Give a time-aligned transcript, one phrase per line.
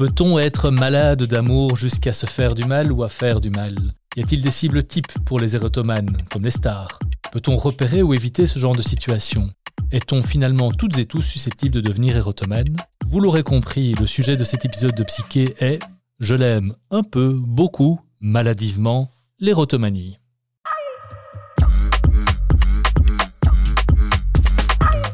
[0.00, 3.76] Peut-on être malade d'amour jusqu'à se faire du mal ou à faire du mal?
[4.16, 6.98] Y a-t-il des cibles types pour les érotomanes, comme les stars?
[7.32, 9.50] Peut-on repérer ou éviter ce genre de situation?
[9.92, 12.78] Est-on finalement toutes et tous susceptibles de devenir érotomanes?
[13.08, 15.80] Vous l'aurez compris, le sujet de cet épisode de Psyché est
[16.18, 20.19] Je l'aime un peu, beaucoup, maladivement, l'érotomanie.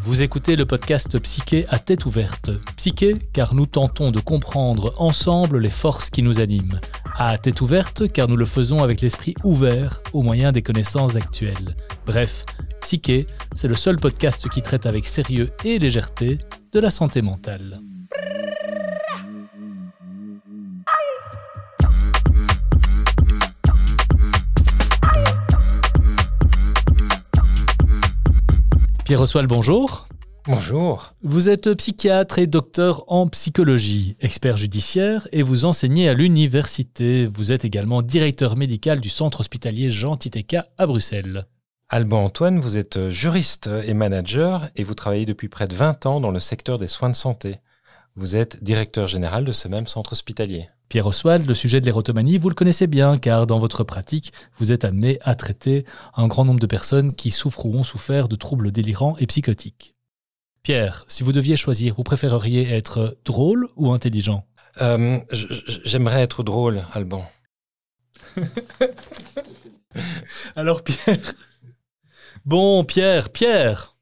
[0.07, 2.53] Vous écoutez le podcast Psyché à tête ouverte.
[2.77, 6.79] Psyché car nous tentons de comprendre ensemble les forces qui nous animent.
[7.17, 11.75] À tête ouverte car nous le faisons avec l'esprit ouvert au moyen des connaissances actuelles.
[12.07, 12.47] Bref,
[12.83, 16.39] Psyché, c'est le seul podcast qui traite avec sérieux et légèreté
[16.73, 17.81] de la santé mentale.
[29.07, 30.09] Pierre Oswald, bonjour.
[30.47, 31.15] Bonjour.
[31.23, 37.29] Vous êtes psychiatre et docteur en psychologie, expert judiciaire et vous enseignez à l'université.
[37.33, 41.47] Vous êtes également directeur médical du centre hospitalier Jean Titeka à Bruxelles.
[41.89, 46.21] Alban Antoine, vous êtes juriste et manager et vous travaillez depuis près de 20 ans
[46.21, 47.61] dans le secteur des soins de santé.
[48.17, 50.69] Vous êtes directeur général de ce même centre hospitalier.
[50.89, 54.71] Pierre Oswald, le sujet de l'érotomanie, vous le connaissez bien car dans votre pratique, vous
[54.71, 55.85] êtes amené à traiter
[56.15, 59.95] un grand nombre de personnes qui souffrent ou ont souffert de troubles délirants et psychotiques.
[60.63, 64.47] Pierre, si vous deviez choisir, vous préféreriez être drôle ou intelligent?
[64.81, 65.19] Euh,
[65.85, 67.25] J'aimerais être drôle, Alban.
[70.57, 71.35] Alors Pierre.
[72.45, 73.96] Bon, Pierre, Pierre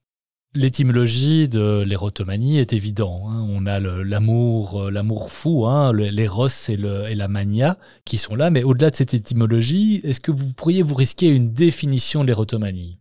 [0.56, 3.22] L'étymologie de l'érotomanie est évidente.
[3.26, 3.46] Hein.
[3.50, 8.50] On a l'amour, euh, l'amour fou, hein, l'éros et, et, la mania qui sont là.
[8.50, 12.98] Mais au-delà de cette étymologie, est-ce que vous pourriez vous risquer une définition de l'érotomanie?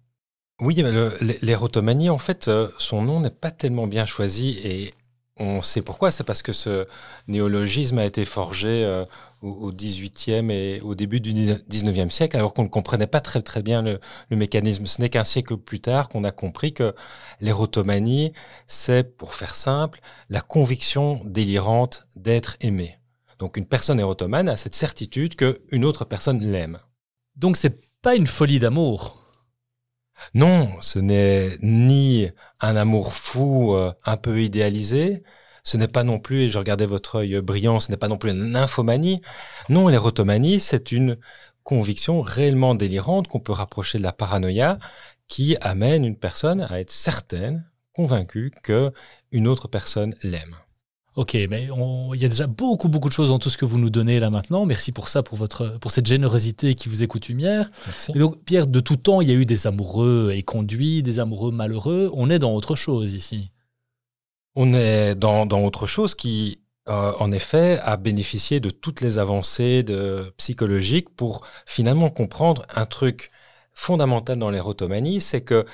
[0.62, 0.82] Oui,
[1.42, 4.94] l'érotomanie, en fait, euh, son nom n'est pas tellement bien choisi et
[5.38, 6.86] on sait pourquoi, c'est parce que ce
[7.28, 9.06] néologisme a été forgé euh,
[9.42, 13.64] au, XVIIIe et au début du XIXe siècle, alors qu'on ne comprenait pas très très
[13.64, 14.00] bien le,
[14.30, 14.86] mécanisme.
[14.86, 16.94] Ce n'est qu'un siècle plus tard qu'on a compris que
[17.42, 18.34] l'érotomanie,
[18.68, 23.00] c'est, pour faire simple, la conviction délirante d'être aimé.
[23.40, 26.78] Donc une personne érotomane a cette certitude qu'une autre personne l'aime.
[27.36, 29.23] Donc c'est pas une folie d'amour.
[30.34, 32.30] Non, ce n'est ni
[32.60, 35.24] un amour fou euh, un peu idéalisé,
[35.64, 38.18] ce n'est pas non plus, et je regardais votre œil brillant, ce n'est pas non
[38.18, 39.22] plus une nymphomanie.
[39.70, 41.18] Non, l'érotomanie, c'est une
[41.64, 44.78] conviction réellement délirante qu'on peut rapprocher de la paranoïa
[45.28, 48.92] qui amène une personne à être certaine, convaincue que
[49.32, 50.56] une autre personne l'aime.
[51.16, 51.68] Ok, mais
[52.14, 54.20] il y a déjà beaucoup, beaucoup de choses dans tout ce que vous nous donnez
[54.20, 54.66] là maintenant.
[54.66, 57.70] Merci pour ça, pour, votre, pour cette générosité qui vous est coutumière.
[58.16, 61.52] Et donc, Pierre, de tout temps, il y a eu des amoureux éconduits, des amoureux
[61.52, 62.10] malheureux.
[62.16, 63.52] On est dans autre chose ici.
[64.56, 66.60] On est dans, dans autre chose qui,
[66.90, 72.86] euh, en effet, a bénéficié de toutes les avancées de, psychologiques pour finalement comprendre un
[72.86, 73.30] truc
[73.74, 75.66] fondamental dans l'érotomanie, c'est que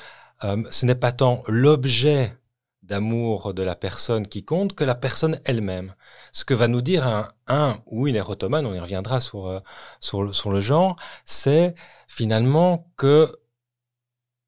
[0.44, 2.38] euh, ce n'est pas tant l'objet
[2.90, 5.96] d'amour de la personne qui compte que la personne elle-même.
[6.34, 9.60] Ce que va nous dire un, un ou une érotomane, on y reviendra sur, euh,
[10.02, 11.76] sur, sur le genre, c'est
[12.08, 13.32] finalement que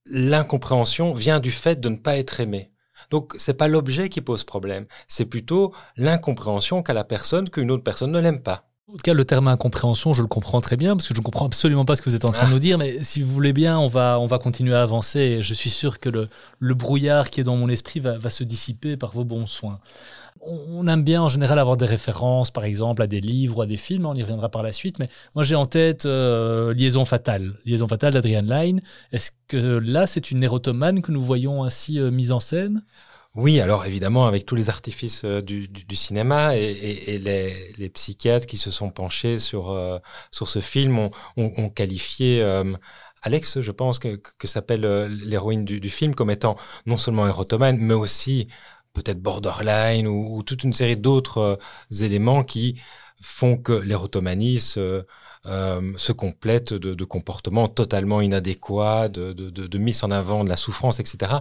[0.06, 2.72] l'incompréhension vient du fait de ne pas être aimé.
[3.10, 7.84] Donc c'est pas l'objet qui pose problème, c'est plutôt l'incompréhension qu'a la personne qu'une autre
[7.84, 8.71] personne ne l'aime pas.
[8.92, 11.24] En tout cas, le terme incompréhension, je le comprends très bien parce que je ne
[11.24, 12.54] comprends absolument pas ce que vous êtes en train de ah.
[12.54, 12.78] nous dire.
[12.78, 15.42] Mais si vous voulez bien, on va, on va continuer à avancer.
[15.42, 16.28] je suis sûr que le,
[16.60, 19.80] le brouillard qui est dans mon esprit va, va se dissiper par vos bons soins.
[20.42, 23.66] On aime bien en général avoir des références, par exemple, à des livres ou à
[23.66, 24.08] des films.
[24.08, 25.00] On y reviendra par la suite.
[25.00, 27.54] Mais moi, j'ai en tête euh, Liaison fatale.
[27.66, 28.82] Liaison fatale d'Adrian Lyne.
[29.14, 32.84] Est-ce que là, c'est une érotomane que nous voyons ainsi euh, mise en scène?
[33.36, 38.72] Oui, alors évidemment, avec tous les artifices euh, du, cinéma et, les, psychiatres qui se
[38.72, 40.00] sont penchés sur, euh,
[40.32, 42.74] sur ce film ont, on, qualifié euh,
[43.22, 47.94] Alex, je pense, que, que s'appelle l'héroïne du, film, comme étant non seulement érotomane, mais
[47.94, 48.50] aussi
[48.94, 51.58] peut-être borderline ou, ou, toute une série d'autres
[52.02, 52.82] éléments qui
[53.22, 55.06] font que l'érotomanie se
[55.48, 61.34] euh, se complète de, comportements totalement inadéquats, de, mise en avant de la souffrance, etc.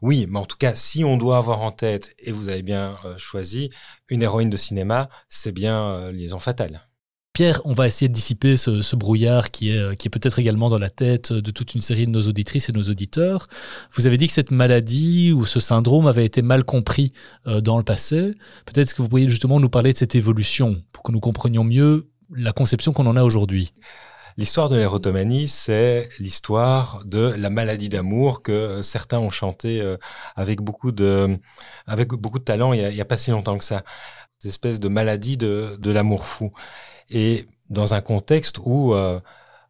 [0.00, 2.96] Oui, mais en tout cas, si on doit avoir en tête, et vous avez bien
[3.04, 3.70] euh, choisi,
[4.08, 6.88] une héroïne de cinéma, c'est bien euh, Liaison fatale.
[7.34, 10.78] Pierre, on va essayer de dissiper ce, brouillard qui est, qui est peut-être également dans
[10.78, 13.48] la tête de toute une série de nos auditrices et nos auditeurs.
[13.92, 17.14] Vous avez dit que cette maladie ou ce syndrome avait été mal compris
[17.46, 18.34] dans le passé.
[18.66, 22.11] Peut-être que vous pourriez justement nous parler de cette évolution pour que nous comprenions mieux
[22.34, 23.72] la conception qu'on en a aujourd'hui
[24.38, 29.98] L'histoire de l'érotomanie, c'est l'histoire de la maladie d'amour que certains ont chanté euh,
[30.36, 31.38] avec beaucoup de,
[31.86, 33.84] avec beaucoup de talent il n'y a, pas si longtemps que ça.
[34.42, 36.52] espèce de maladie de, de l'amour fou.
[37.10, 39.20] Et dans un contexte où euh,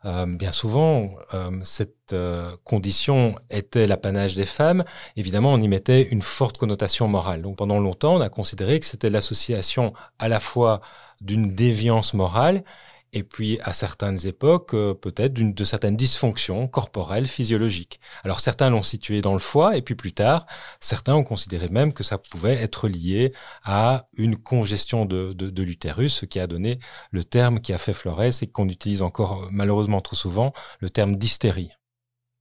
[0.04, 4.84] euh, bien souvent, euh, cette euh, condition était l'apanage des femmes.
[5.16, 7.42] Évidemment, on y mettait une forte connotation morale.
[7.42, 10.80] Donc pendant longtemps, on a considéré que c'était l'association à la fois
[11.22, 12.64] d'une déviance morale
[13.12, 18.00] et puis à certaines époques, euh, peut-être de certaines dysfonctions corporelles, physiologiques.
[18.24, 20.46] Alors certains l'ont situé dans le foie, et puis plus tard,
[20.80, 23.32] certains ont considéré même que ça pouvait être lié
[23.64, 26.78] à une congestion de, de, de l'utérus, ce qui a donné
[27.10, 31.16] le terme qui a fait Flores et qu'on utilise encore malheureusement trop souvent, le terme
[31.16, 31.70] d'hystérie.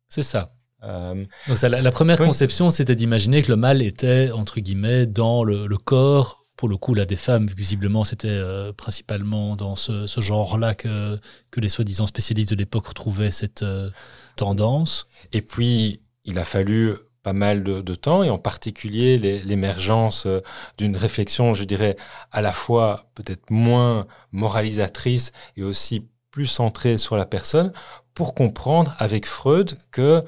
[0.07, 0.54] C'est ça.
[0.83, 2.28] Euh, Donc ça, la, la, première oui.
[2.28, 6.78] conception, c'était d'imaginer que le mal était, entre guillemets, dans le, le corps pour le
[6.78, 11.19] coup, là, des femmes, visiblement, c'était euh, principalement dans ce, genre-là que,
[11.58, 13.90] les soi-disant spécialistes de l'époque retrouvaient cette euh,
[14.36, 15.08] tendance.
[15.34, 16.94] Et puis, il a fallu
[17.24, 20.42] pas mal de, temps, et en particulier l'émergence euh,
[20.78, 21.98] d'une réflexion, je dirais,
[22.31, 27.74] à la fois peut-être moins moralisatrice et aussi plus centrée sur la personne,
[28.14, 30.24] pour comprendre avec Freud que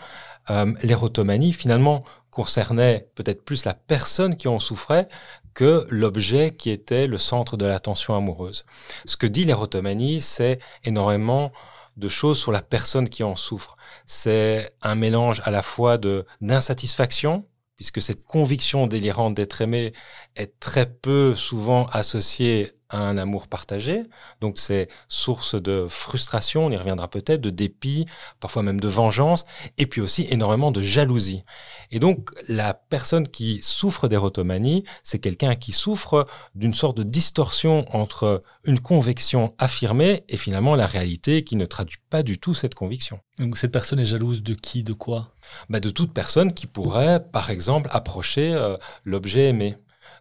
[0.81, 5.07] l'érotomanie, finalement, concernait peut-être plus la personne qui en souffrait
[5.53, 8.65] que l'objet qui était le centre de l'attention amoureuse.
[9.05, 11.51] Ce que dit l'érotomanie, c'est énormément
[11.97, 13.77] de choses sur la personne qui en souffre.
[14.05, 17.45] C'est un mélange à la fois de d'insatisfaction,
[17.75, 19.93] puisque cette conviction délirante d'être aimé
[20.35, 24.03] est très peu souvent associée à un amour partagé.
[24.39, 28.05] Donc c'est source de frustration, on y reviendra peut-être, de dépit,
[28.39, 29.45] parfois même de vengeance,
[29.77, 31.43] et puis aussi énormément de jalousie.
[31.91, 37.85] Et donc la personne qui souffre d'érotomanie, c'est quelqu'un qui souffre d'une sorte de distorsion
[37.93, 42.75] entre une conviction affirmée et finalement la réalité qui ne traduit pas du tout cette
[42.75, 43.19] conviction.
[43.39, 45.33] Donc cette personne est jalouse de qui, de quoi?
[45.69, 49.75] Bah De toute personne qui pourrait, par exemple, approcher euh, l'objet aimé.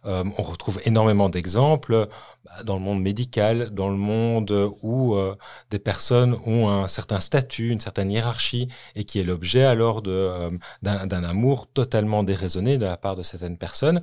[0.05, 2.07] Euh, on retrouve énormément d'exemples
[2.45, 5.35] bah, dans le monde médical, dans le monde où euh,
[5.69, 10.51] des personnes ont un certain statut, une certaine hiérarchie, et qui est l'objet alors euh,
[10.81, 14.01] d'un amour totalement déraisonné de la part de certaines personnes.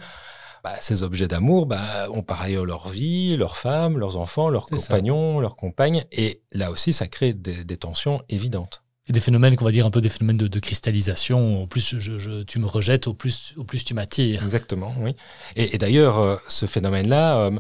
[0.62, 4.67] Bah, ces objets d'amour bah, ont par ailleurs leur vie, leurs femmes, leurs enfants, leurs
[4.67, 5.41] compagnons, ça.
[5.41, 8.82] leurs compagnes, et là aussi ça crée des, des tensions évidentes
[9.12, 11.62] des phénomènes qu'on va dire un peu des phénomènes de, cristallisation.
[11.62, 14.45] Au plus je, tu me rejettes, au plus, au plus tu m'attires.
[14.45, 15.17] Exactement, oui.
[15.57, 17.51] Et, d'ailleurs, euh, ce phénomène-là euh,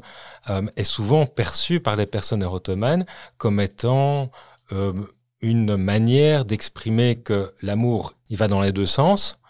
[0.50, 3.06] euh, est souvent perçu par les personnes érotomanes
[3.38, 4.30] comme étant
[5.40, 9.40] une manière d'exprimer que l'amour, il va dans les deux sens,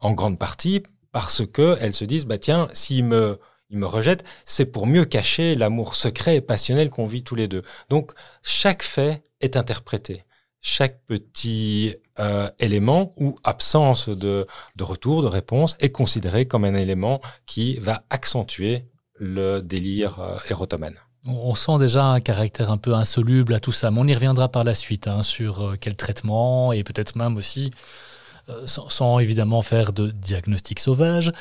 [0.00, 3.40] en grande partie parce que elles se disent, bah tiens, s'il me
[3.70, 7.48] il me rejette, c'est pour mieux cacher l'amour secret et passionnel qu'on vit tous les
[7.48, 7.62] deux.
[7.90, 8.12] Donc,
[8.42, 10.24] chaque fait est interprété
[10.68, 14.46] chaque petit euh, élément ou absence de,
[14.78, 18.84] retour, de réponse est considéré comme un élément qui va accentuer
[19.14, 20.96] le délire euh, érotomane.
[21.24, 24.48] On sent déjà un caractère un peu insoluble à tout ça, mais on y reviendra
[24.50, 27.70] par la suite hein, sur euh, quel traitement et peut-être même aussi,
[28.50, 31.32] euh, sans, évidemment faire de diagnostic sauvage,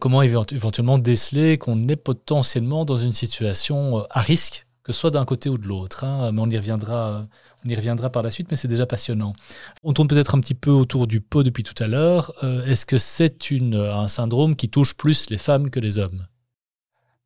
[0.00, 5.26] comment éventuellement déceler qu'on est potentiellement dans une situation à risque, que ce soit d'un
[5.26, 6.04] côté ou de l'autre.
[6.04, 7.26] Hein, mais on y reviendra
[7.64, 9.34] on y reviendra par la suite, mais c'est déjà passionnant.
[9.84, 12.32] On tourne peut-être un petit peu autour du pot depuis tout à l'heure.
[12.42, 16.26] Euh, Est-ce que c'est un syndrome qui touche plus les femmes que les hommes?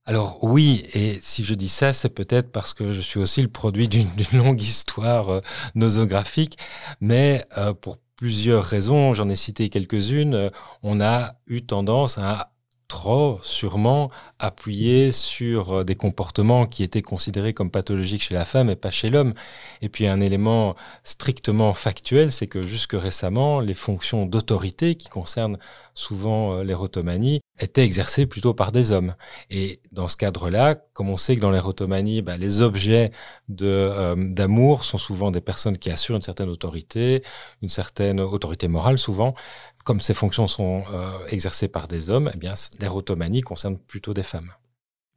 [0.04, 3.48] Alors oui, et si je dis ça, c'est peut-être parce que je suis aussi le
[3.48, 5.40] produit d'une longue histoire euh,
[5.74, 6.58] nosographique,
[7.00, 10.50] mais euh, pour plusieurs raisons, j'en ai cité quelques-unes,
[10.82, 12.52] on a eu tendance à
[12.88, 18.70] trop sûrement appuyé sur euh, des comportements qui étaient considérés comme pathologiques chez la femme
[18.70, 19.34] et pas chez l'homme.
[19.82, 25.58] Et puis un élément strictement factuel, c'est que jusque récemment, les fonctions d'autorité qui concernent
[25.94, 29.14] souvent euh, l'érotomanie étaient exercées plutôt par des hommes.
[29.50, 33.10] Et dans ce cadre-là, comme on sait que dans l'érotomanie, bah, les objets
[33.62, 37.22] euh, d'amour sont souvent des personnes qui assurent une certaine autorité,
[37.62, 39.34] une certaine autorité morale souvent,
[39.86, 44.24] comme ces fonctions sont euh, exercées par des hommes, eh bien, l'érotomanie concerne plutôt des
[44.24, 44.50] femmes.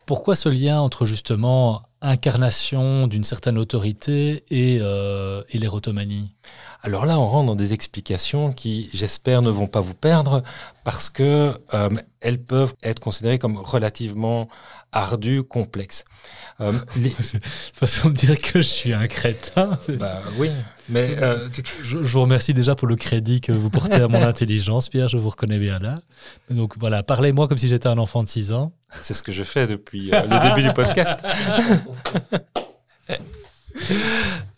[0.06, 6.36] Pourquoi ce lien entre justement incarnation d'une certaine autorité et, euh, et l'érotomanie?
[6.84, 10.44] Alors là, on rentre dans des explications qui, j'espère, ne vont pas vous perdre
[10.84, 11.90] parce que euh,
[12.22, 14.50] elles peuvent être considérées comme relativement
[14.92, 16.04] ardu, complexe.
[16.62, 17.14] Euh, les...
[17.74, 19.78] façon de dire que je suis un crétin.
[20.00, 20.50] Bah, oui,
[20.88, 21.50] mais euh,
[21.84, 25.10] je, je, vous remercie déjà pour le crédit que vous portez à mon intelligence, Pierre.
[25.10, 25.96] Je vous reconnais bien là.
[26.50, 28.72] Donc voilà, parlez-moi comme si j'étais un enfant de 6 ans.
[29.02, 31.20] C'est ce que je fais depuis euh, le début du podcast.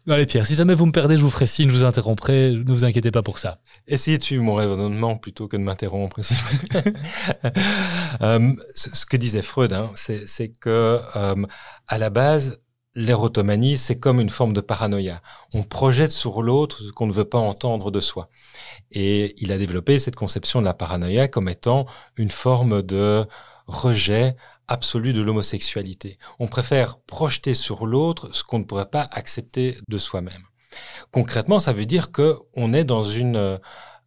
[0.10, 2.74] Allez Pierre, si jamais vous me perdez, je vous ferai signe, je vous interromprai, ne
[2.74, 3.60] vous inquiétez pas pour ça.
[3.88, 6.20] Essayez de suivre mon raisonnement plutôt que de m'interrompre.
[8.22, 11.36] euh, ce, que disait Freud, hein, c'est que euh,
[11.88, 12.64] à la base,
[12.96, 15.22] l'érotomanie, c'est comme une forme de paranoïa.
[15.54, 18.30] On projette sur l'autre ce qu'on ne veut pas entendre de soi.
[18.92, 21.86] Et il a développé cette conception de la paranoïa comme étant
[22.18, 23.28] une forme de
[23.68, 24.36] rejet
[24.72, 26.18] absolu de l'homosexualité.
[26.40, 30.44] On préfère projeter sur l'autre ce qu'on ne pourrait pas accepter de soi-même.
[31.12, 33.60] Concrètement, ça veut dire que on est dans une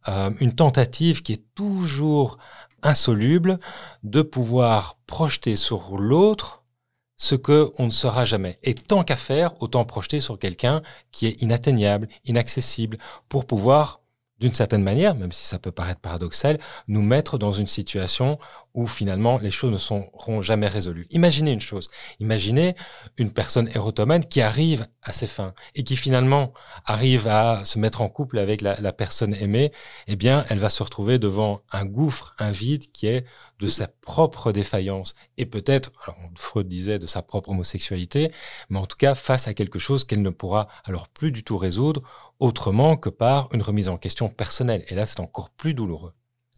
[0.07, 2.37] euh, une tentative qui est toujours
[2.83, 3.59] insoluble
[4.03, 6.63] de pouvoir projeter sur l'autre
[7.17, 8.59] ce que on ne sera jamais.
[8.63, 10.81] Et tant qu'à faire, autant projeter sur quelqu'un
[11.11, 12.97] qui est inatteignable, inaccessible,
[13.29, 14.01] pour pouvoir
[14.39, 18.37] d'une certaine manière, même si ça peut paraître paradoxal, nous mettre dans une situation
[18.75, 21.07] où finalement les choses ne seront jamais résolues.
[21.11, 21.87] Imaginez une chose,
[22.19, 22.75] imaginez
[23.17, 26.53] une personne érotomane qui arrive à ses fins et qui finalement
[26.85, 29.71] arrive à se mettre en couple avec la, personne aimée,
[30.07, 33.25] eh bien elle va se retrouver devant un gouffre, un vide qui est
[33.59, 35.93] de sa propre défaillance et peut-être,
[36.35, 38.31] Freud disait de sa propre homosexualité,
[38.69, 41.57] mais en tout cas face à quelque chose qu'elle ne pourra alors plus du tout
[41.57, 42.03] résoudre
[42.39, 44.83] autrement que par une remise en question personnelle.
[44.89, 46.13] Et là, c'est encore plus douloureux.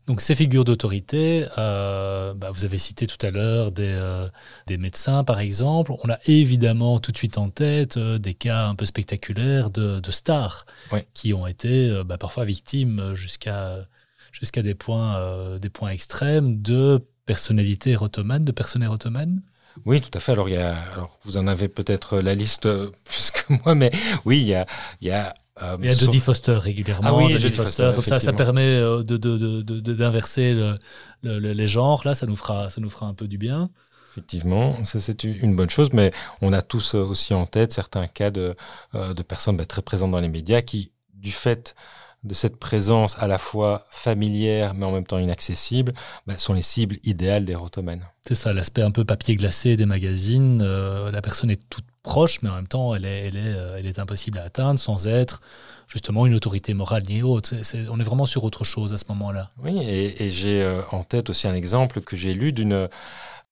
[0.08, 4.30] Donc ces figures d'autorité, euh, bah, vous avez cité tout à l'heure des, euh,
[4.66, 5.92] des, médecins par exemple.
[6.02, 10.00] On a évidemment tout de suite en tête euh, des cas un peu spectaculaires de,
[10.00, 10.66] de stars
[11.14, 13.86] qui ont été bah, parfois victimes jusqu'à
[14.32, 19.42] jusqu'à des points des points extrêmes de personnalités érotomanes, de personnes érotomanes.
[19.86, 20.32] Oui, tout à fait.
[20.32, 22.68] Alors, il y a, alors vous en avez peut-être la liste
[23.04, 23.92] plus que moi, mais
[24.26, 24.66] oui, il y a,
[25.02, 27.08] il y a euh, il y a Jodie Foster régulièrement.
[27.08, 27.92] Ah oui, Jodie Foster.
[27.96, 30.76] Comme ça, ça permet euh, d'inverser de,
[31.24, 32.02] de, de, les genres.
[32.06, 33.70] Là, ça nous fera, ça nous fera un peu du bien.
[34.12, 36.12] Effectivement, ça c'est une bonne chose, mais
[36.42, 38.56] on a tous euh, aussi en tête certains cas de,
[38.94, 41.76] de personnes bah, très présentes dans les médias qui, du fait
[42.24, 45.94] de cette présence à la fois familière mais en même temps inaccessible,
[46.26, 48.08] bah, sont les cibles idéales des rotomanes.
[48.28, 50.64] C'est ça, l'aspect un peu papier glacé des magazines.
[50.64, 53.86] la personne est toute proche, mais en même temps, elle est, elle est, euh, elle
[53.86, 55.42] est impossible à atteindre sans être
[55.90, 57.54] justement une autorité morale ni autre.
[57.92, 59.50] on est vraiment sur autre chose à ce moment-là.
[59.62, 62.88] Oui, et, j'ai euh, en tête aussi un exemple que j'ai lu d'une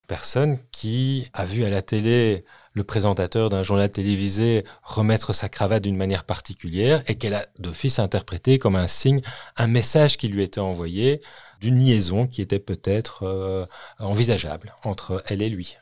[0.08, 5.84] personne qui a vu à la télé le présentateur d'un journal télévisé remettre sa cravate
[5.84, 9.22] d'une manière particulière et qu'elle a d'office interprété comme un signe,
[9.58, 11.22] un message qui lui était envoyé
[11.62, 13.66] d'une liaison qui était peut-être euh,
[14.00, 15.78] envisageable entre elle et lui.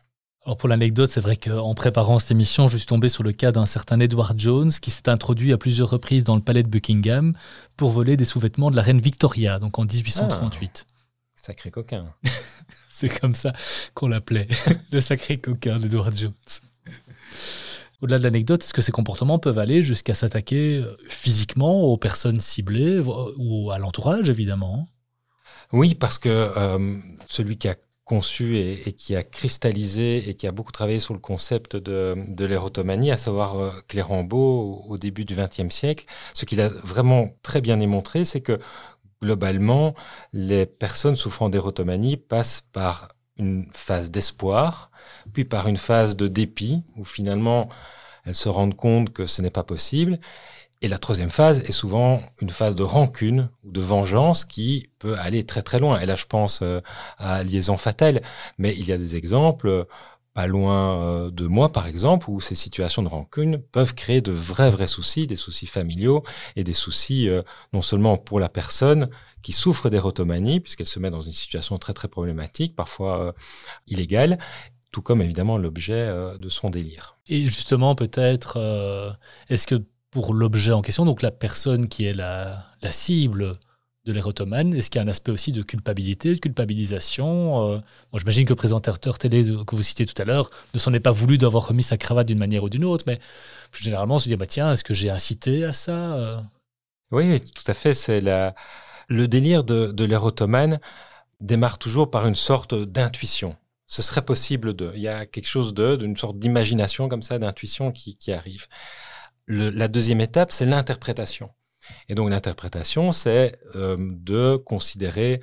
[0.46, 3.54] Alors pour l'anecdote, c'est vrai qu'en préparant cette émission, je suis tombé sur le cas
[3.54, 7.34] d'un certain Edward Jones qui s'est introduit à plusieurs reprises dans le palais de Buckingham
[7.78, 10.86] pour voler des sous-vêtements de la reine Victoria, donc en 1838.
[10.86, 10.94] Ah,
[11.42, 12.14] sacré coquin.
[12.90, 13.54] c'est comme ça
[13.94, 14.48] qu'on l'appelait,
[14.92, 16.34] le sacré coquin d'Edward Jones.
[18.02, 22.42] Au-delà de l'anecdote, est-ce que ces comportements peuvent aller jusqu'à s'attaquer euh, physiquement aux personnes
[22.42, 23.02] ciblées
[23.38, 24.90] ou à l'entourage, évidemment
[25.72, 26.98] Oui, parce que euh,
[27.30, 31.20] celui qui a conçu et, qui a cristallisé et qui a beaucoup travaillé sur le
[31.20, 36.06] concept de, l'érotomanie, à savoir euh, Clérambault au, début du XXe siècle.
[36.34, 38.60] Ce qu'il a vraiment très bien démontré, c'est que
[39.22, 39.96] globalement,
[40.34, 44.92] les personnes souffrant d'érotomanie passent par une phase d'espoir,
[45.32, 47.70] puis par une phase de dépit, où finalement
[48.26, 50.20] elles se rendent compte que ce n'est pas possible,
[50.84, 55.16] et la troisième phase est souvent une phase de rancune ou de vengeance qui peut
[55.18, 55.98] aller très très loin.
[56.00, 56.82] Et là, je pense euh,
[57.18, 58.22] à Liaison fatale,
[58.58, 59.86] mais il y a des exemples euh,
[60.34, 64.34] pas loin euh, de moi, par exemple, où ces situations de rancune peuvent créer de
[64.34, 66.22] vrais vrais soucis, des soucis familiaux
[66.58, 67.30] et des soucis
[67.72, 69.08] non seulement pour la personne
[69.42, 73.34] qui souffre d'érotomanie, puisqu'elle se met dans une situation très très problématique, parfois
[73.88, 74.38] illégale,
[74.92, 77.18] tout comme évidemment l'objet de son délire.
[77.28, 79.16] Et justement, peut-être,
[79.50, 83.54] est-ce que pour l'objet en question, donc la personne qui est la, cible
[84.06, 87.80] de l'érotomane Est-ce qu'il y a un aspect aussi de culpabilité, de culpabilisation euh,
[88.14, 91.12] J'imagine que le présentateur télé que vous citiez tout à l'heure ne s'en est pas
[91.12, 93.20] voulu d'avoir remis sa cravate d'une manière ou d'une autre, mais
[93.72, 96.40] plus généralement, se dire bah, tiens, est-ce que j'ai incité à ça euh?
[97.12, 97.94] oui, tout à fait.
[97.94, 98.54] C'est la...
[99.10, 100.80] Le délire de, de l'érotomane
[101.42, 103.56] démarre toujours par une sorte d'intuition.
[103.88, 104.92] Ce serait possible de.
[104.96, 108.68] Il y a quelque chose de, d'une sorte d'imagination comme ça, d'intuition qui arrive
[109.48, 111.50] la deuxième étape, c'est l'interprétation.
[112.10, 115.42] Et donc l'interprétation, c'est euh, de considérer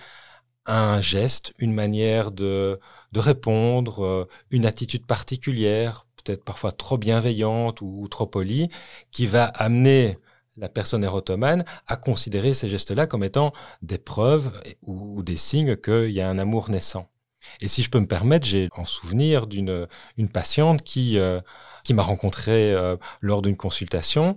[0.67, 2.79] un geste, une manière de,
[3.15, 8.71] répondre, euh, une attitude particulière, peut-être parfois trop bienveillante ou, trop polie,
[9.11, 10.19] qui va amener
[10.57, 13.53] la personne érotomane à considérer ces gestes-là comme étant
[13.83, 14.53] des preuves
[14.83, 17.11] ou, des signes qu'il y a un amour naissant.
[17.61, 19.89] Et si je peux me permettre, j'ai en souvenir d'une
[20.19, 21.41] une patiente qui euh,
[21.85, 24.37] qui m'a rencontré euh, lors d'une consultation,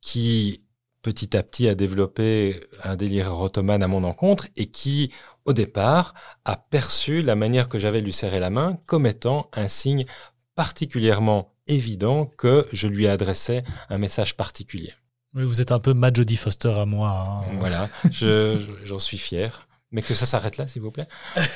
[0.00, 0.62] qui
[1.02, 5.12] petit à petit a développé un délire érotomane à mon encontre et qui,
[5.44, 6.14] au départ,
[6.44, 10.06] a perçu la manière que j'avais de lui serrer la main comme étant un signe
[10.56, 14.94] particulièrement évident que je lui adressais un message particulier.
[15.34, 17.10] Oui, vous êtes un peu Mad Jodie Foster à moi.
[17.10, 17.58] Hein.
[17.58, 17.88] Voilà,
[18.84, 19.68] j'en suis fier.
[19.92, 21.06] Mais que ça s'arrête là, s'il vous plaît.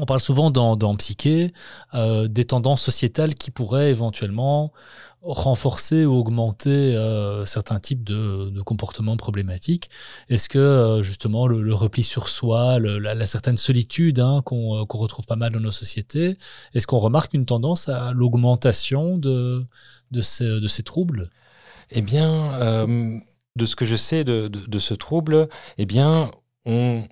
[0.00, 1.52] On parle souvent dans, dans Psyché
[1.92, 4.72] euh, des tendances sociétales qui pourraient éventuellement
[5.22, 9.90] renforcer ou augmenter euh, certains types de, comportements problématiques.
[10.28, 15.34] Est-ce que euh, justement le, repli sur soi, la, certaine solitude hein, qu'on retrouve pas
[15.34, 16.38] mal dans nos sociétés,
[16.74, 19.66] est-ce qu'on remarque une tendance à l'augmentation de,
[20.12, 21.28] de, ces, de ces troubles?
[21.90, 22.86] Eh bien,
[23.56, 26.30] de ce que je sais de, de ce trouble, eh bien,
[26.66, 27.02] on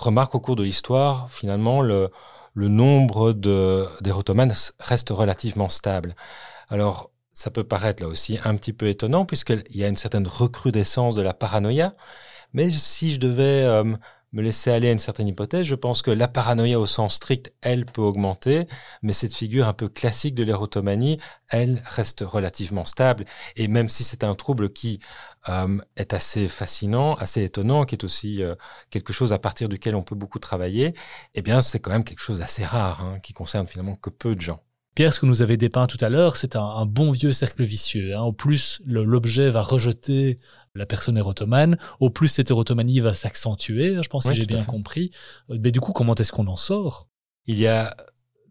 [0.00, 2.10] remarque au cours de l'histoire, finalement, le,
[2.54, 6.14] le nombre d'érotomanes reste relativement stable.
[6.68, 10.26] Alors, ça peut paraître là aussi un petit peu étonnant, puisqu'il y a une certaine
[10.26, 11.94] recrudescence de la paranoïa,
[12.52, 13.94] mais si je devais euh,
[14.32, 17.52] me laisser aller à une certaine hypothèse, je pense que la paranoïa au sens strict,
[17.62, 18.66] elle peut augmenter,
[19.02, 21.18] mais cette figure un peu classique de l'érotomanie,
[21.48, 23.24] elle reste relativement stable.
[23.56, 25.00] Et même si c'est un trouble qui
[25.48, 28.54] euh, est assez fascinant, assez étonnant, qui est aussi euh,
[28.90, 30.94] quelque chose à partir duquel on peut beaucoup travailler,
[31.34, 34.34] eh bien c'est quand même quelque chose d'assez rare, hein, qui concerne finalement que peu
[34.34, 34.62] de gens.
[34.94, 38.16] Pierre, ce que nous avez dépeint tout à l'heure, c'est un, bon vieux cercle vicieux.
[38.16, 38.22] Hein.
[38.22, 40.38] Au plus l'objet va rejeter
[40.74, 45.10] la personne érotomane, au plus cette érotomanie va s'accentuer, je pense que j'ai bien compris.
[45.50, 47.08] Euh, mais du coup, comment est-ce qu'on en sort?
[47.46, 47.96] Il y a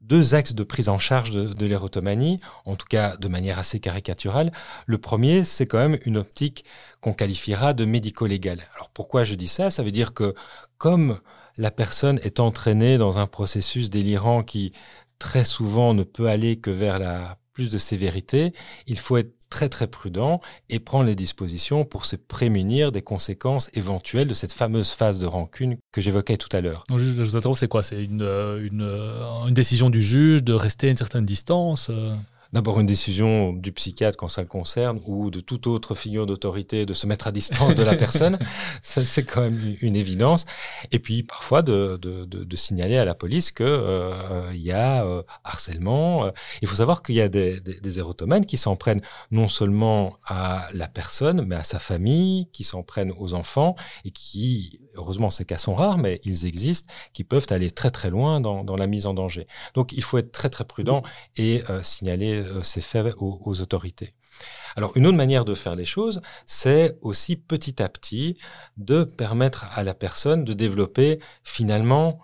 [0.01, 3.79] deux axes de prise en charge de, de l'érotomanie, en tout cas de manière assez
[3.79, 4.51] caricaturale.
[4.86, 6.65] Le premier, c'est quand même une optique
[7.00, 8.63] qu'on qualifiera de médico-légale.
[8.75, 9.69] Alors pourquoi je dis ça?
[9.69, 10.34] Ça veut dire que
[10.77, 11.19] comme
[11.58, 14.74] la personne est entraînée dans un processus délirant qui
[15.19, 18.53] très souvent ne peut aller que vers la plus de sévérité,
[18.88, 23.69] il faut être très très prudent et prendre les dispositions pour se prémunir des conséquences
[23.73, 26.83] éventuelles de cette fameuse phase de rancune que j'évoquais tout à l'heure.
[26.95, 27.83] Je vous interromps, c'est quoi?
[27.83, 31.89] C'est une, euh, une, euh, une, décision du juge de rester à une certaine distance
[31.89, 32.15] euh?
[32.53, 36.86] D'abord une décision du psychiatre quand ça le concerne ou de toute autre figure d'autorité
[36.86, 38.39] de se mettre à distance de la personne.
[38.82, 40.45] ça, c'est quand même une évidence.
[40.91, 44.71] Et puis parfois de, de, de, de signaler à la police que euh, il y
[44.71, 46.32] a euh, harcèlement.
[46.62, 50.17] Il faut savoir qu'il y a des, des, des érotomanes qui s'en prennent non seulement
[50.26, 55.30] à la personne, mais à sa famille, qui s'en prennent aux enfants et qui, heureusement
[55.30, 58.88] ces cas sont rares, mais ils existent, qui peuvent aller très très loin dans, la
[58.88, 59.47] mise en danger.
[59.73, 61.04] Donc il faut être très très prudent
[61.36, 64.13] et euh, signaler euh, c'est fait aux, autorités.
[64.75, 68.38] Alors une autre manière de faire les choses, c'est aussi petit à petit
[68.78, 72.19] de permettre à la personne de développer finalement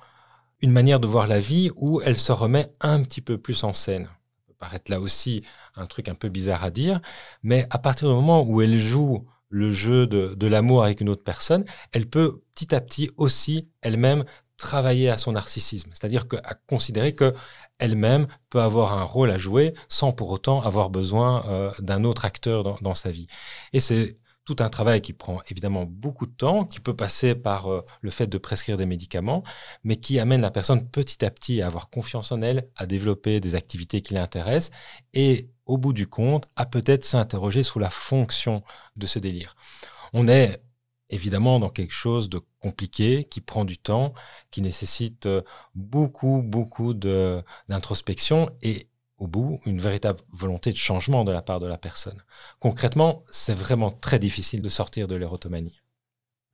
[0.62, 3.74] une manière de voir la vie où elle se remet un petit peu plus en
[3.74, 4.06] scène.
[4.06, 5.44] Ça peut paraître là aussi
[5.76, 7.02] un truc un peu bizarre à dire,
[7.44, 11.24] mais à partir du moment où elle joue le jeu de, l'amour avec une autre
[11.24, 11.64] personne,
[11.94, 14.26] elle peut petit à petit aussi elle-même
[14.58, 17.34] travailler à son narcissisme, c'est-à-dire à considérer que
[17.80, 22.26] elle-même peut avoir un rôle à jouer sans pour autant avoir besoin euh, d'un autre
[22.26, 23.28] acteur dans, sa vie.
[23.72, 27.68] Et c'est tout un travail qui prend évidemment beaucoup de temps, qui peut passer par
[27.68, 29.44] euh, le fait de prescrire des médicaments,
[29.84, 33.40] mais qui amène la personne petit à petit à avoir confiance en elle, à développer
[33.40, 34.72] des activités qui l'intéressent
[35.14, 38.62] et au bout du compte, à peut-être s'interroger sur la fonction
[38.96, 39.56] de ce délire.
[40.14, 40.62] On est
[41.10, 44.14] évidemment dans quelque chose de compliqué, qui prend du temps,
[44.52, 45.42] qui nécessite euh,
[45.74, 51.68] beaucoup, beaucoup d'introspection et au bout, une véritable volonté de changement de la part de
[51.68, 52.22] la personne.
[52.60, 55.82] Concrètement, c'est vraiment très difficile de sortir de l'érotomanie.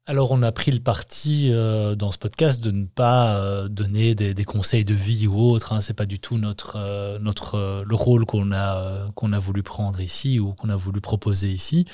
[0.08, 4.16] Alors on a pris le parti euh, dans ce podcast de ne pas euh, donner
[4.16, 5.74] des, conseils de vie ou autre.
[5.74, 5.82] Hein.
[5.82, 10.40] C'est pas du tout notre notre le rôle qu'on a qu'on a voulu prendre ici
[10.40, 11.86] ou qu'on a voulu proposer ici.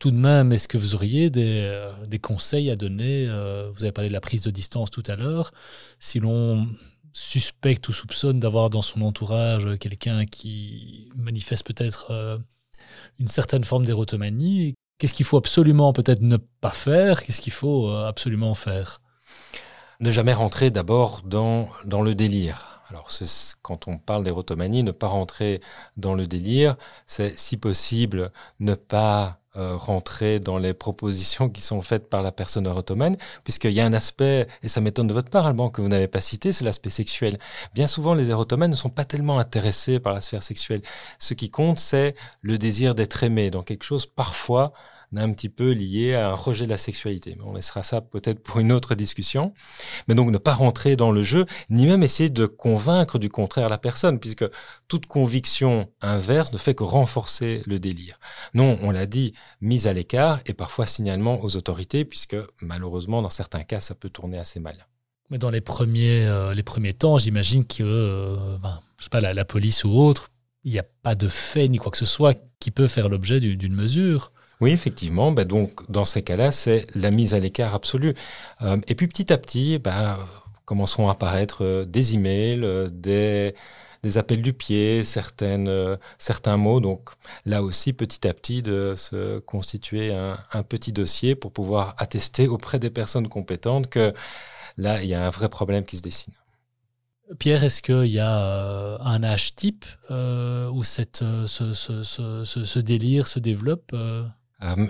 [0.00, 3.84] Tout de même, est-ce que vous auriez des, euh, des conseils à donner euh, Vous
[3.84, 5.52] avez parlé de la prise de distance tout à l'heure.
[5.98, 6.68] Si l'on
[7.12, 12.38] suspecte ou soupçonne d'avoir dans son entourage quelqu'un qui manifeste peut-être euh,
[13.18, 17.22] une certaine forme d'érotomanie, qu'est-ce qu'il faut absolument peut-être ne pas faire?
[17.22, 19.00] Qu'est-ce qu'il faut absolument faire?
[20.00, 22.79] Ne jamais rentrer d'abord dans, dans le délire.
[22.90, 23.08] Alors,
[23.62, 25.60] quand on parle d'érotomanie, ne pas rentrer
[25.96, 26.76] dans le délire,
[27.06, 32.32] c'est si possible ne pas euh, rentrer dans les propositions qui sont faites par la
[32.32, 35.80] personne ottomane, puisqu'il y a un aspect, et ça m'étonne de votre part, Alban, que
[35.80, 37.38] vous n'avez pas cité, c'est l'aspect sexuel.
[37.74, 40.82] Bien souvent, les érotomanes ne sont pas tellement intéressés par la sphère sexuelle.
[41.20, 44.72] Ce qui compte, c'est le désir d'être aimé dans quelque chose parfois
[45.16, 47.36] un petit peu lié à un rejet de la sexualité.
[47.44, 49.52] On laissera ça peut-être pour une autre discussion.
[50.08, 53.68] Mais donc ne pas rentrer dans le jeu, ni même essayer de convaincre du contraire
[53.68, 54.44] la personne, puisque
[54.88, 58.18] toute conviction inverse ne fait que renforcer le délire.
[58.54, 63.30] Non, on l'a dit, mise à l'écart et parfois signalement aux autorités, puisque malheureusement, dans
[63.30, 64.86] certains cas, ça peut tourner assez mal.
[65.30, 69.44] Mais dans les premiers, euh, les premiers temps, j'imagine que euh, ben, sais pas, la,
[69.44, 70.30] police ou autre,
[70.64, 73.40] il n'y a pas de fait ni quoi que ce soit qui peut faire l'objet
[73.40, 74.32] d'une mesure.
[74.60, 75.32] Oui, effectivement.
[75.32, 78.14] Ben donc, dans ces cas-là, c'est la mise à l'écart absolue.
[78.62, 80.18] Euh, et puis, petit à petit, ben,
[80.64, 83.54] commenceront à apparaître des emails, des,
[84.02, 86.80] des appels du pied, certains mots.
[86.80, 87.10] Donc,
[87.44, 92.78] là aussi, petit à petit, de se constituer un, petit dossier pour pouvoir attester auprès
[92.78, 94.14] des personnes compétentes que
[94.76, 96.34] là, il y a un vrai problème qui se dessine.
[97.38, 103.38] Pierre, est-ce qu'il y a euh, un âge type euh, où euh, ce, délire se
[103.38, 103.94] développe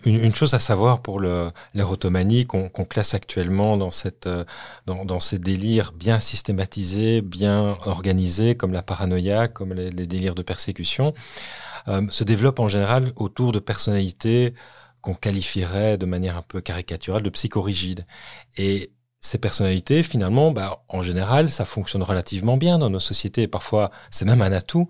[0.04, 4.28] une, chose à savoir pour l'érotomanie qu'on classe actuellement dans, cette,
[4.87, 10.42] dans, ces délires bien systématisés, bien organisés, comme la paranoïa, comme les, les délires de
[10.42, 11.14] persécution,
[11.87, 14.54] se développe en général autour de personnalités
[15.00, 18.06] qu'on qualifierait de manière un peu caricaturale de psychorigides.
[18.56, 23.48] Et ces personnalités, finalement, bah, en général, ça fonctionne relativement bien dans nos sociétés.
[23.48, 24.88] Parfois, c'est même un atout.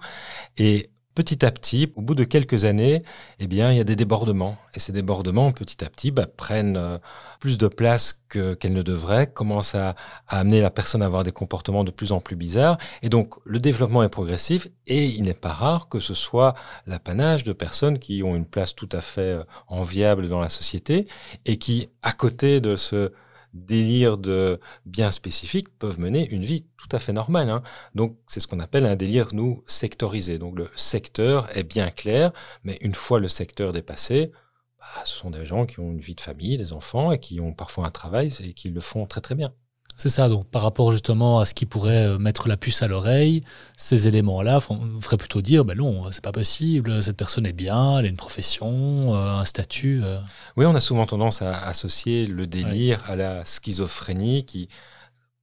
[0.56, 0.90] Et
[1.20, 2.98] petit à petit, au bout de quelques années,
[3.40, 4.56] eh bien, il y a des débordements.
[4.72, 6.96] Et ces débordements, petit à petit, bah, prennent euh,
[7.40, 9.96] plus de place qu'elles ne devraient, commencent à,
[10.28, 12.78] à, amener la personne à avoir des comportements de plus en plus bizarres.
[13.02, 16.54] Et donc, le développement est progressif et il n'est pas rare que ce soit
[16.86, 21.06] l'apanage de personnes qui ont une place tout à fait euh, enviable dans la société
[21.44, 23.12] et qui, à côté de ce
[23.52, 27.50] délires de bien spécifiques peuvent mener une vie tout à fait normale.
[27.50, 27.62] Hein.
[27.94, 30.38] Donc c'est ce qu'on appelle un délire, nous, sectorisé.
[30.38, 32.32] Donc le secteur est bien clair,
[32.64, 34.32] mais une fois le secteur dépassé,
[34.78, 37.40] bah, ce sont des gens qui ont une vie de famille, des enfants, et qui
[37.40, 39.52] ont parfois un travail et qui le font très très bien.
[40.00, 42.88] C'est ça, donc par rapport justement à ce qui pourrait euh, mettre la puce à
[42.88, 43.44] l'oreille,
[43.76, 47.98] ces éléments-là on ferait plutôt dire, ben non, c'est pas possible, cette personne est bien,
[47.98, 50.00] elle a une profession, euh, un statut.
[50.02, 50.18] Euh.
[50.56, 54.70] Oui, on a souvent tendance à associer le délire à la schizophrénie qui,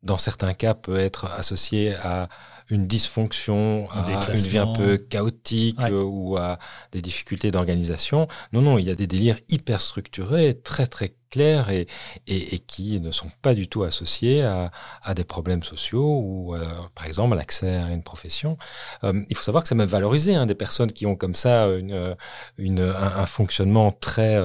[0.02, 2.28] dans certains cas, peut être associée à
[2.70, 6.60] une dysfonction, à une vie un peu chaotique euh, ou à
[6.92, 8.28] des difficultés d'organisation.
[8.52, 11.88] Non, non, il y a des délires hyper structurés, très très clairs et,
[12.28, 16.66] et, qui ne sont pas du tout associés à, à des problèmes sociaux ou, euh,
[16.96, 18.58] par exemple, à l'accès à une profession.
[19.04, 21.68] Euh, il faut savoir que c'est même valorisé, hein, des personnes qui ont comme ça
[21.68, 22.16] une,
[22.58, 24.38] une un, un, fonctionnement très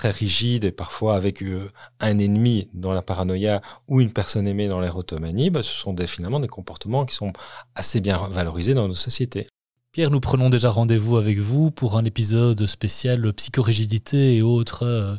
[0.00, 4.66] très rigide et parfois avec euh, un ennemi dans la paranoïa ou une personne aimée
[4.66, 7.34] dans l'érotomanie, bah, ce sont finalement des comportements qui sont
[7.74, 9.46] assez bien valorisés dans nos sociétés.
[9.92, 15.16] Pierre, nous prenons déjà rendez-vous avec vous pour un épisode spécial psychorigidité et autres euh,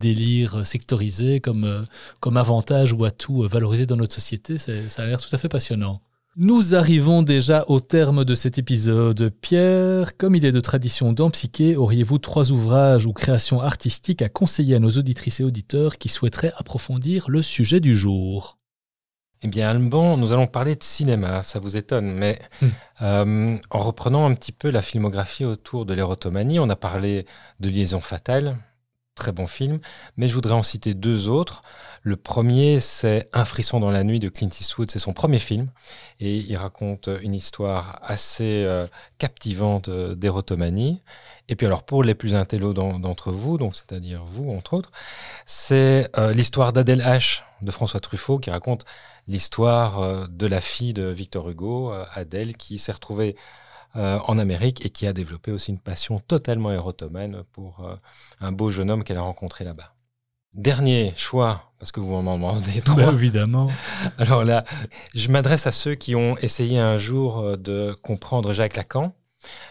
[0.00, 1.82] délires sectorisés comme, euh,
[2.20, 4.56] comme avantage ou atout valorisé dans notre société.
[4.56, 6.00] Ça a l'air tout à fait passionnant.
[6.36, 9.30] Nous arrivons déjà au terme de cet épisode.
[9.42, 14.30] Pierre, comme il est de tradition dans Psyché, auriez-vous trois ouvrages ou créations artistiques à
[14.30, 18.56] conseiller à nos auditrices et auditeurs qui souhaiteraient approfondir le sujet du jour?
[19.42, 22.66] Eh bien, Alban, nous allons parler de cinéma, ça vous étonne, mais hmm.
[23.02, 27.26] euh, en reprenant un petit peu la filmographie autour de l'érotomanie, on a parlé
[27.60, 28.56] de Liaison fatale,
[29.14, 29.80] très bon film,
[30.16, 31.62] mais je voudrais en citer deux autres.
[32.02, 34.90] Le premier, c'est Un frisson dans la nuit de Clint Eastwood.
[34.90, 35.70] C'est son premier film
[36.18, 38.86] et il raconte une histoire assez euh,
[39.18, 41.02] captivante euh, d'érotomanie.
[41.48, 44.90] Et puis alors pour les plus intellos d'entre vous, donc c'est-à-dire vous entre autres,
[45.46, 48.84] c'est euh, l'histoire d'Adèle H de François Truffaut qui raconte
[49.28, 53.36] l'histoire de la fille de Victor Hugo, Adèle, qui s'est retrouvée
[53.94, 57.86] en Amérique et qui a développé aussi une passion totalement érotomane pour
[58.40, 59.94] un beau jeune homme qu'elle a rencontré là-bas.
[60.54, 62.96] Dernier choix, parce que vous m'en demandez trop.
[62.96, 63.70] Ben, évidemment.
[64.18, 64.64] Alors là,
[65.14, 69.14] je m'adresse à ceux qui ont essayé un jour euh, de comprendre Jacques Lacan.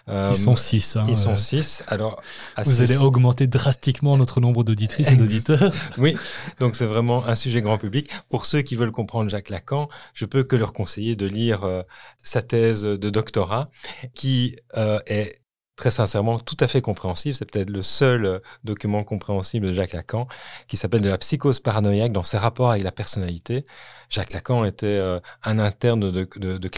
[0.10, 0.96] Euh, ils sont six.
[0.96, 1.84] Hein, ils sont six.
[1.88, 2.22] Alors,
[2.64, 5.74] vous allez augmenter drastiquement notre nombre d'auditrices et d'auditeurs.
[5.98, 6.18] oui,
[6.60, 8.10] donc c'est vraiment un sujet grand public.
[8.30, 11.84] Pour ceux qui veulent comprendre Jacques Lacan, je peux que leur conseiller de lire euh,
[12.24, 13.70] sa thèse de doctorat,
[14.14, 15.41] qui est
[15.82, 17.34] très sincèrement tout à fait compréhensible.
[17.34, 20.28] C'est peut-être le seul euh, document compréhensible de Jacques Lacan
[20.68, 23.64] qui s'appelle de la psychose paranoïaque dans ses rapports avec la personnalité.
[24.08, 26.70] Jacques Lacan était euh, un interne de, de, de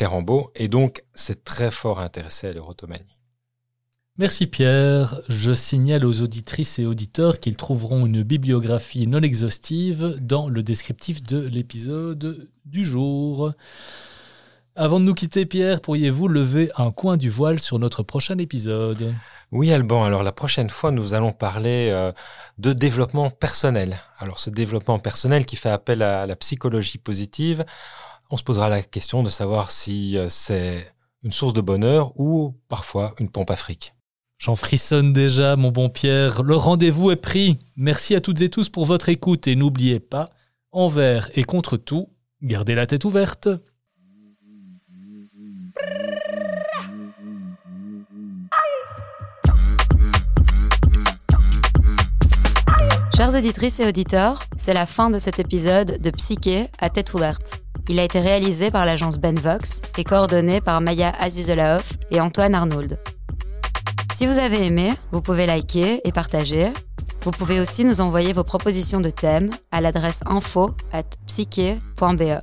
[0.56, 3.18] et donc c'est très fort intéressé à l'érotomanie.
[4.18, 5.20] Merci Pierre.
[5.28, 11.22] Je signale aux auditrices et auditeurs qu'ils trouveront une bibliographie non exhaustive dans le descriptif
[11.24, 13.52] de l'épisode du jour.
[14.75, 19.13] Avant de nous quitter, Pierre, pourriez-vous lever un coin du voile sur notre prochain épisode?
[19.51, 20.03] Oui, Alban.
[20.03, 22.12] Alors la prochaine fois, nous allons parler euh,
[22.57, 23.99] de développement personnel.
[24.17, 27.65] Alors ce développement personnel qui fait appel à la psychologie positive,
[28.31, 32.55] on se posera la question de savoir si euh, c'est une source de bonheur ou
[32.67, 33.93] parfois une pompe à fric.
[34.39, 36.41] J'en frissonne déjà, mon bon Pierre.
[36.41, 37.59] Le rendez-vous est pris.
[37.75, 40.31] Merci à toutes et tous pour votre écoute et n'oubliez pas,
[40.71, 42.09] envers et contre tout,
[42.41, 43.49] gardez la tête ouverte.
[53.15, 57.62] Chères auditrices et auditeurs, c'est la fin de cet épisode de Psyché à tête ouverte.
[57.88, 62.97] Il a été réalisé par l'agence Benvox et coordonné par Maya Azizelaoff et Antoine Arnould.
[64.15, 66.73] Si vous avez aimé, vous pouvez liker et partager.
[67.21, 72.41] Vous pouvez aussi nous envoyer vos propositions de thèmes à l'adresse info at psyche.be.